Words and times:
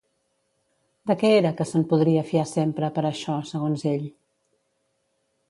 De 1.11 1.15
què 1.23 1.29
era 1.41 1.51
que 1.59 1.67
se'n 1.73 1.85
podria 1.91 2.23
fiar 2.31 2.47
sempre 2.53 2.91
per 2.97 3.05
a 3.07 3.09
això, 3.11 3.37
segons 3.53 3.87
ell? 3.93 4.09